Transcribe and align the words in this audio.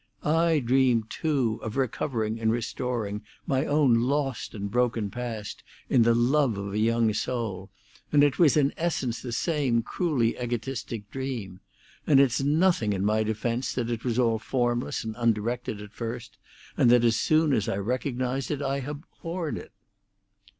I 0.23 0.57
dreamed, 0.57 1.11
too, 1.11 1.59
of 1.61 1.77
recovering 1.77 2.39
and 2.39 2.51
restoring 2.51 3.21
my 3.45 3.67
own 3.67 3.93
lost 3.93 4.55
and 4.55 4.71
broken 4.71 5.11
past 5.11 5.61
in 5.91 6.01
the 6.01 6.15
love 6.15 6.57
of 6.57 6.73
a 6.73 6.79
young 6.79 7.13
soul, 7.13 7.69
and 8.11 8.23
it 8.23 8.39
was 8.39 8.57
in 8.57 8.73
essence 8.77 9.21
the 9.21 9.31
same 9.31 9.83
cruelly 9.83 10.35
egotistic 10.41 11.11
dream; 11.11 11.59
and 12.07 12.19
it's 12.19 12.41
nothing 12.41 12.93
in 12.93 13.05
my 13.05 13.21
defence 13.21 13.73
that 13.73 13.91
it 13.91 14.03
was 14.03 14.17
all 14.17 14.39
formless 14.39 15.03
and 15.03 15.13
undirected 15.19 15.79
at 15.83 15.93
first, 15.93 16.35
and 16.75 16.89
that 16.89 17.03
as 17.03 17.15
soon 17.15 17.53
as 17.53 17.69
I 17.69 17.77
recognised 17.77 18.49
it 18.49 18.63
I 18.63 18.77
abhorred 18.77 19.55
it." 19.55 19.71